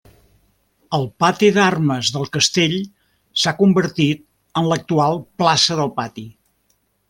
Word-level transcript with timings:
El 0.97 1.03
pati 1.23 1.49
d'armes 1.57 2.09
del 2.15 2.25
castell 2.39 2.75
s'ha 3.43 3.55
convertit 3.61 4.27
en 4.63 4.73
l'actual 4.73 5.23
plaça 5.43 5.81
del 5.83 5.97
Pati. 6.03 6.29